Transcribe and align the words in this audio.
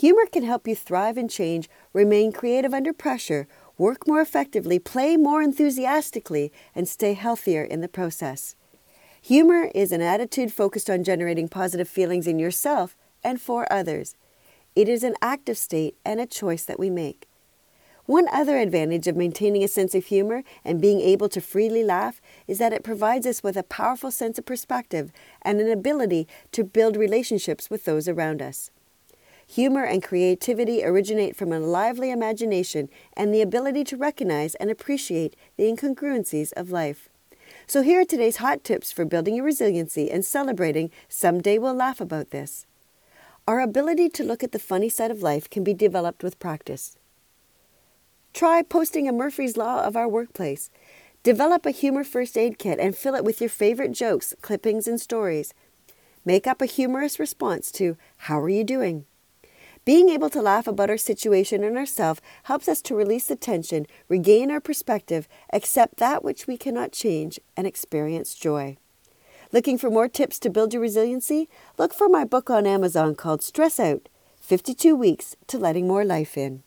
Humor 0.00 0.26
can 0.26 0.42
help 0.42 0.68
you 0.68 0.74
thrive 0.74 1.16
and 1.16 1.30
change, 1.30 1.70
remain 1.94 2.30
creative 2.30 2.74
under 2.74 2.92
pressure, 2.92 3.48
work 3.78 4.06
more 4.06 4.20
effectively, 4.20 4.78
play 4.78 5.16
more 5.16 5.40
enthusiastically, 5.40 6.52
and 6.74 6.86
stay 6.86 7.14
healthier 7.14 7.62
in 7.64 7.80
the 7.80 7.88
process. 7.88 8.56
Humor 9.22 9.70
is 9.74 9.92
an 9.92 10.02
attitude 10.02 10.52
focused 10.52 10.90
on 10.90 11.02
generating 11.02 11.48
positive 11.48 11.88
feelings 11.88 12.26
in 12.26 12.38
yourself 12.38 12.94
and 13.24 13.40
for 13.40 13.72
others. 13.72 14.16
It 14.74 14.86
is 14.86 15.02
an 15.02 15.14
active 15.22 15.56
state 15.56 15.96
and 16.04 16.20
a 16.20 16.26
choice 16.26 16.64
that 16.66 16.78
we 16.78 16.90
make. 16.90 17.26
One 18.04 18.28
other 18.30 18.58
advantage 18.58 19.06
of 19.06 19.16
maintaining 19.16 19.64
a 19.64 19.68
sense 19.68 19.94
of 19.94 20.04
humor 20.04 20.42
and 20.62 20.78
being 20.78 21.00
able 21.00 21.30
to 21.30 21.40
freely 21.40 21.82
laugh 21.82 22.20
is 22.46 22.58
that 22.58 22.74
it 22.74 22.84
provides 22.84 23.26
us 23.26 23.42
with 23.42 23.56
a 23.56 23.62
powerful 23.62 24.10
sense 24.10 24.38
of 24.38 24.44
perspective 24.44 25.10
and 25.40 25.58
an 25.58 25.70
ability 25.70 26.28
to 26.52 26.64
build 26.64 26.96
relationships 26.96 27.70
with 27.70 27.86
those 27.86 28.06
around 28.08 28.42
us. 28.42 28.70
Humor 29.48 29.84
and 29.84 30.02
creativity 30.02 30.84
originate 30.84 31.36
from 31.36 31.52
a 31.52 31.60
lively 31.60 32.10
imagination 32.10 32.88
and 33.16 33.32
the 33.32 33.42
ability 33.42 33.84
to 33.84 33.96
recognize 33.96 34.54
and 34.56 34.70
appreciate 34.70 35.36
the 35.56 35.64
incongruencies 35.64 36.52
of 36.56 36.70
life. 36.70 37.08
So, 37.66 37.82
here 37.82 38.00
are 38.00 38.04
today's 38.04 38.36
hot 38.36 38.64
tips 38.64 38.90
for 38.90 39.04
building 39.04 39.36
your 39.36 39.44
resiliency 39.44 40.10
and 40.10 40.24
celebrating 40.24 40.90
Someday 41.08 41.58
We'll 41.58 41.74
Laugh 41.74 42.00
About 42.00 42.30
This. 42.30 42.66
Our 43.46 43.60
ability 43.60 44.08
to 44.10 44.24
look 44.24 44.42
at 44.42 44.50
the 44.50 44.58
funny 44.58 44.88
side 44.88 45.12
of 45.12 45.22
life 45.22 45.48
can 45.48 45.62
be 45.62 45.74
developed 45.74 46.24
with 46.24 46.40
practice. 46.40 46.98
Try 48.34 48.62
posting 48.62 49.08
a 49.08 49.12
Murphy's 49.12 49.56
Law 49.56 49.84
of 49.84 49.96
our 49.96 50.08
workplace. 50.08 50.70
Develop 51.22 51.64
a 51.64 51.70
humor 51.70 52.04
first 52.04 52.36
aid 52.36 52.58
kit 52.58 52.78
and 52.80 52.96
fill 52.96 53.14
it 53.14 53.24
with 53.24 53.40
your 53.40 53.50
favorite 53.50 53.92
jokes, 53.92 54.34
clippings, 54.42 54.88
and 54.88 55.00
stories. 55.00 55.54
Make 56.24 56.46
up 56.46 56.60
a 56.60 56.66
humorous 56.66 57.18
response 57.18 57.70
to, 57.72 57.96
How 58.18 58.40
are 58.40 58.48
you 58.48 58.64
doing? 58.64 59.06
Being 59.86 60.08
able 60.08 60.30
to 60.30 60.42
laugh 60.42 60.66
about 60.66 60.90
our 60.90 60.96
situation 60.96 61.62
and 61.62 61.78
ourselves 61.78 62.20
helps 62.42 62.66
us 62.66 62.82
to 62.82 62.96
release 62.96 63.28
the 63.28 63.36
tension, 63.36 63.86
regain 64.08 64.50
our 64.50 64.60
perspective, 64.60 65.28
accept 65.52 65.98
that 65.98 66.24
which 66.24 66.48
we 66.48 66.56
cannot 66.56 66.90
change, 66.90 67.38
and 67.56 67.68
experience 67.68 68.34
joy. 68.34 68.78
Looking 69.52 69.78
for 69.78 69.88
more 69.88 70.08
tips 70.08 70.40
to 70.40 70.50
build 70.50 70.72
your 70.72 70.82
resiliency? 70.82 71.48
Look 71.78 71.94
for 71.94 72.08
my 72.08 72.24
book 72.24 72.50
on 72.50 72.66
Amazon 72.66 73.14
called 73.14 73.44
Stress 73.44 73.78
Out 73.78 74.08
52 74.40 74.96
Weeks 74.96 75.36
to 75.46 75.56
Letting 75.56 75.86
More 75.86 76.04
Life 76.04 76.36
In. 76.36 76.64